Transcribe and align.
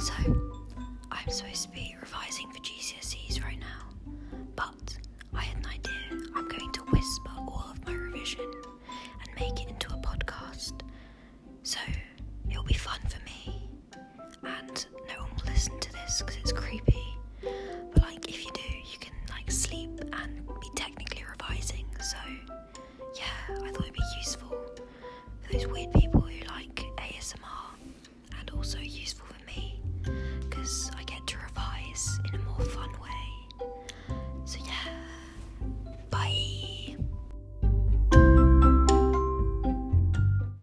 So, 0.00 0.14
I'm 1.12 1.28
supposed 1.28 1.64
to 1.64 1.68
be 1.68 1.94
revising 2.00 2.50
for 2.50 2.58
GCSEs 2.60 3.44
right 3.44 3.60
now, 3.60 3.90
but 4.56 4.96
I 5.34 5.42
had 5.42 5.58
an 5.58 5.66
idea. 5.66 6.26
I'm 6.34 6.48
going 6.48 6.72
to 6.72 6.80
whisper 6.84 7.30
all 7.36 7.66
of 7.70 7.86
my 7.86 7.92
revision 7.92 8.50
and 9.20 9.28
make 9.38 9.60
it 9.60 9.68
into 9.68 9.92
a 9.92 9.98
podcast. 9.98 10.80
So, 11.64 11.78
it'll 12.50 12.64
be 12.64 12.72
fun 12.72 12.98
for 13.10 13.22
me, 13.26 13.68
and 14.42 14.86
no 15.06 15.20
one 15.20 15.30
will 15.36 15.52
listen 15.52 15.78
to 15.80 15.92
this 15.92 16.22
because 16.22 16.36
it's 16.38 16.52
creepy. 16.52 17.04
But, 17.92 18.02
like, 18.02 18.26
if 18.26 18.42
you 18.42 18.50
do, 18.54 18.62
you 18.90 18.98
can, 19.00 19.12
like, 19.28 19.50
sleep 19.50 19.90
and 20.14 20.46
be 20.60 20.68
technically 20.76 21.24
revising. 21.30 21.84
So, 22.00 22.16
yeah, 23.16 23.54
I 23.66 23.70
thought 23.70 23.82
it'd 23.82 23.92
be 23.92 24.00
useful 24.16 24.40
Yes, 30.70 30.88